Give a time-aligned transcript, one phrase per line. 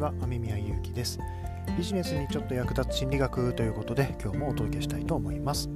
[0.00, 1.18] は雨宮ゆうきです。
[1.76, 5.68] ビジネスにちょっと役立つ心理学ということで今日もお届けしたいと思います、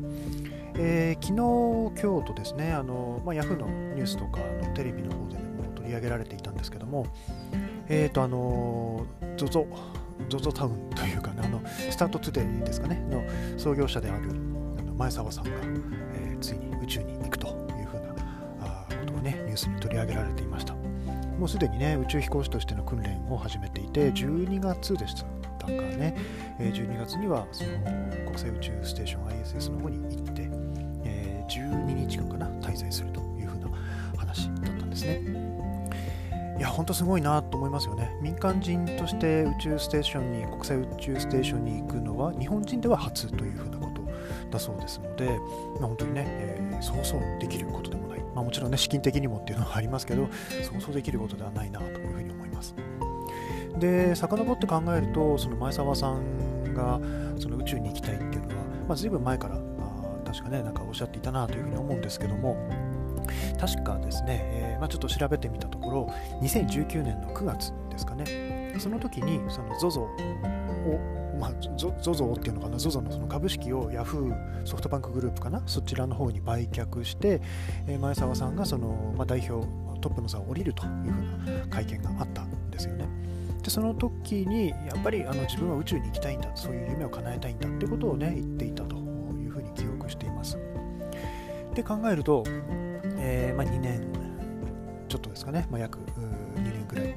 [0.77, 7.07] えー、昨日今日とですねあの、まあ、ヤフーのニュースとかのテレビの方でも取り上げられていたんですけども
[7.89, 9.07] えっ、ー、とあの
[9.37, 9.67] ZOZO
[10.31, 13.23] ZOZO タウンというか、ね、あのスタートトゥデイですかねの
[13.59, 15.51] 創業者であるあの前澤さんが、
[16.15, 18.15] えー、ついに宇宙に行くというふうな
[18.63, 20.74] あことをねニュースに取り上げられていました。
[21.39, 25.25] もうすでにね宇宙飛行士としての訓練を始めていて12月でした
[25.67, 26.15] かね。
[26.59, 27.71] 12月にはその
[28.27, 30.49] 国際宇宙ステーション ISS の方に行って、
[31.05, 33.69] え12日間かな滞在するというふうな
[34.17, 35.23] 話だったんですね。
[36.57, 38.17] いや本当すごいなと思いますよね。
[38.21, 44.03] 民間人として宇宙ステーションに国際宇宙ステーションに行くのは日本人では初というふうなこと
[44.51, 45.39] だそうですので、まあ、
[45.89, 48.04] 本当にね、えー、そうそうできることでも
[48.35, 50.29] まあ、もちろんね資金的にもっていうのはありますけど
[50.63, 52.75] そうそうできることではないなというふうに思います。
[53.79, 57.01] で遡って考えるとその前澤さんが
[57.39, 59.61] その宇宙に行きたいっていうのは、まあ、随分前からあ
[60.25, 62.57] 確かねなんかおっしゃっていたなというふうに思うんですけども
[63.59, 68.75] 確かですね、えー、まあ、ちょっと調べてみたところ2019年の9月ですかね。
[68.79, 75.63] その時にその ZOZO をまあ、ZOZO っていうのかな？ZOZO のその株式を Yahoo ソフトバンクグループかな？
[75.67, 77.41] そちらの方に売却して、
[77.87, 79.67] えー、前澤さんがその、まあ、代表
[80.01, 83.09] トップの座を降りるというふうな会見があったんですよね。
[83.63, 90.59] でその時にやっぱりあの自分は宇宙に行きたいんだそういう夢を叶えたいんだってことをね言っていたというふうに記憶しています。
[91.75, 94.07] で考えると、えー、まあ、2年
[95.09, 97.15] ちょっとですかね、まあ、約2年ぐらい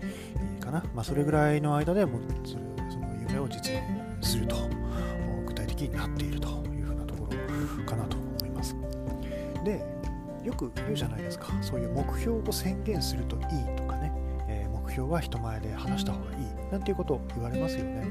[0.59, 2.63] かな、まあ、それぐらいの間でもそその
[3.27, 3.81] 夢を実現
[4.21, 4.55] すると
[5.45, 8.75] 具体的になっているというふうなところかなと思います。
[9.63, 9.85] で
[10.43, 11.47] よく言うじゃないですか。
[11.61, 13.43] そういう目標を宣言するといい
[13.75, 14.13] とかね、
[14.47, 16.45] えー、目標は人前で話した方がいい。
[16.71, 18.09] なんていうことを言われますよね。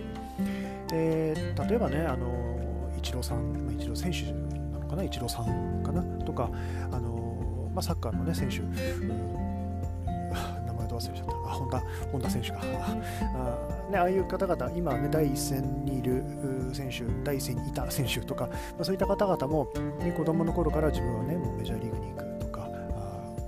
[0.89, 4.24] で例えばねあのイチローさんイチロー選手
[4.73, 5.02] なのかな？
[5.02, 6.02] イチローさんかな？
[6.24, 6.51] とか
[6.92, 8.67] あの、まあ、サッカーの、ね、選手、名
[10.73, 11.36] 前ど忘れちゃった。
[11.58, 16.22] 本田本田選手かあ,、ね、ああいう方々今、ね、第一線にいる
[16.72, 19.68] 選手第一線にいた選手とか、まあ、そういった方々も、
[19.98, 22.68] ね、子供の頃から自分は、ね、メジャーリーグに行くとかあ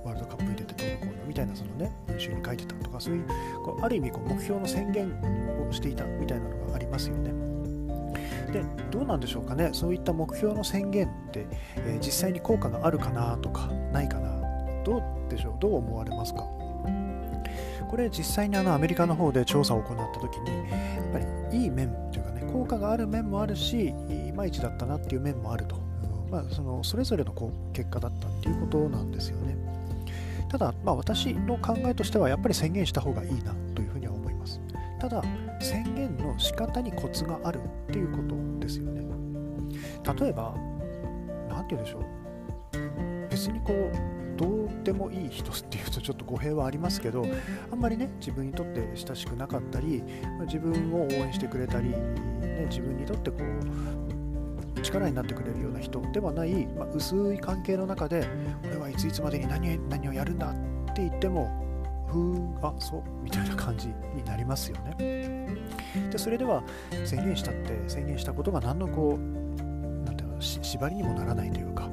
[0.05, 3.27] ワールドカップに出てどうのこうのみたいなその、ね、文集に書いてたとかそういう
[3.63, 5.07] こうある意味こう目標の宣言
[5.67, 7.31] をしていたみたいなのがありますよね。
[8.51, 9.69] でどうなんでしょうかね。
[9.73, 11.45] そういった目標の宣言って、
[11.75, 14.39] えー、実際に効果があるかなとかないかな。
[14.83, 15.53] どうでしょう？
[15.59, 16.47] どう思われますか？
[17.89, 21.19] これ実際にあのアメリカの方で調査を行った時にやっぱ
[21.51, 25.75] りいい面というかね効果がある面もあるしいまいちだったなっていう面もあると、
[26.29, 29.57] まあ、そのそれぞれのこう結果だったっていうことなんですよね。
[30.49, 34.61] ただ、まあ、私の考えとしてはやっぱり宣言した方がいいなというふうには思います。
[34.99, 35.23] ただ
[35.59, 39.01] 宣言の仕方にコツがあるっていうことですよね。
[40.19, 40.55] 例えば
[41.49, 43.27] 何て言うんでしょう。
[43.29, 47.25] 別にこうどうでもいい人っていうとちょっと語弊はありますけど
[47.69, 50.01] あんまりね自分にとって親しくなかったり
[50.45, 53.37] 自分を応援してくれたり、ね、自分にとってこ
[54.77, 58.25] う力になってくれるような人ではない、まあ、薄い関係の中で
[58.63, 65.49] 俺はいついつまでに何何をやるんだって言ってもふーんあそうみたいな感じになりますよね。
[66.09, 66.63] でそれでは
[67.03, 69.19] 宣言したって宣言したことが何のこう
[70.05, 71.89] なんていうの縛りにもならないというか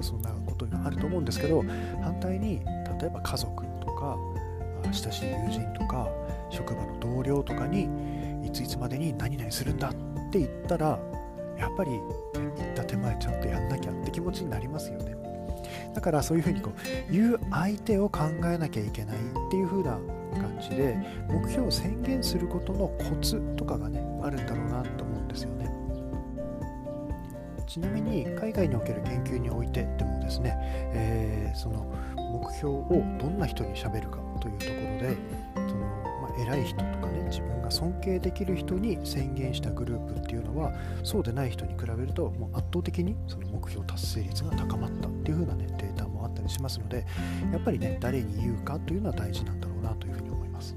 [0.00, 0.31] そんな
[0.64, 1.62] ことがあると思うんですけど
[2.02, 2.60] 反対に
[3.00, 4.16] 例えば家族とか
[4.84, 6.08] 親しい友人とか
[6.50, 7.88] 職場の同僚とかに
[8.46, 9.92] いついつまでに何々するんだっ
[10.30, 10.98] て言ったら
[11.58, 11.90] やっぱり
[12.34, 15.16] 言った手前ちゃんとやんなきゃって気持ちになりますよね。
[15.94, 19.98] だからそういうふうにこう言う相手を考えなきゃいけないっていう風な
[20.32, 20.96] 感じで
[21.28, 25.71] 目標を宣言することのコツとかがねあるんだろうなと思うんですよね。
[27.72, 30.58] ちなみに海外における研究においてでもですね、
[30.92, 32.86] えー、その目標を
[33.18, 35.16] どんな人にしゃべるかというところで
[35.54, 35.86] その、
[36.20, 47.06] まあ、偉い人とかね自分が尊敬できる人に宣言したグループっていうのはそうでない人に比べるともう圧倒的にその目標達成率が高まったっていう風なねデータもあったりしますので
[47.50, 50.76] やっぱりね誰に言うかというのは大事なんだろうなというふうに思います。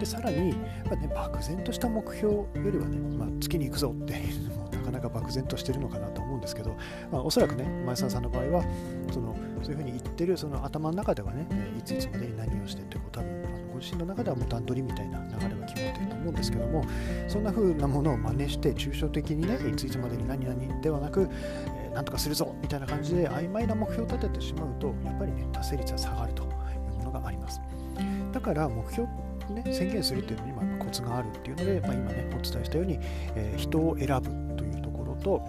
[0.00, 0.52] でさらに、
[0.86, 6.76] まあね、漠然とした目標よりはね、まあ、月に行くぞっていうのもかなか漠然としてるのかなと思うんですけど、
[7.10, 8.64] まあ、おそらくね前澤さんの場合は
[9.12, 11.46] そのそういうふうに言ってるその頭の中ではね
[11.78, 13.42] いついつまでに何をしてってこう多分
[13.72, 16.84] ご自身の中ではもう段取りみたいな流れは決まってると思うんですけども
[17.28, 21.28] そんな風なものを真似して抽象的にねいついつまでに何々ではなく、
[21.76, 26.48] えー、なんとかするぞみたいな感じで曖昧な目標を立ててしまうとやっぱりね達成率は下がるという
[26.98, 27.60] ものがあります。
[28.32, 29.08] だから目標
[29.50, 32.98] ね、宣言するっていうのに今コツがあるっていうので、まあ、今ねお伝えしたように、
[33.34, 34.51] えー、人を選ぶ。
[35.22, 35.42] と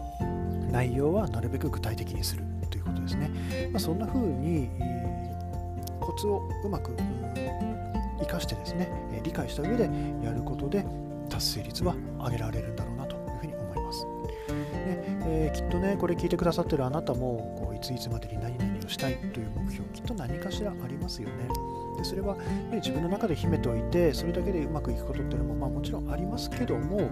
[0.71, 3.29] 内容はなるべく具体的にするということですね、
[3.71, 6.95] まあ、そんな風にえ、コツをうまく
[8.19, 8.89] 生かしてですね
[9.23, 9.89] 理解した上で
[10.23, 10.85] やることで
[11.29, 14.07] 達成率は上げられるんだろうなというふうに思います。
[14.47, 21.82] でえー、きっとねこれ聞いてくださってるあなたもこういついつまでに何々をしたいという目標きっと何かしらありますよね。
[21.97, 27.09] でそれは、ね、自分の中で秘めておいてそれだけでうまくいくことっていうのも、まあ、もちろんありますけども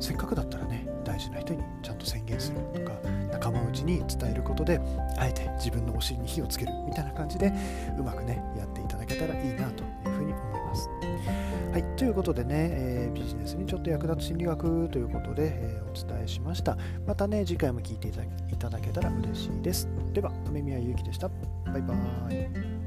[0.00, 2.92] せっかくだったらね大事な人にちゃんと宣言するとか
[3.32, 4.80] 仲間内に伝えることで
[5.16, 7.52] あえて自分のお尻に火をつけるみたいな感じで
[7.98, 10.88] うまくねやっていただけたらいいなというふうに思います。
[11.72, 16.78] はい、ということでね、えー、ビジネスにちょっと役立つ心理学ということで、えー、お伝えしました。
[17.06, 19.86] またね、次回も聞いていただけたら嬉しいです。
[20.12, 21.28] では、雨宮ゆうきでした。
[21.66, 22.77] バイバーイ。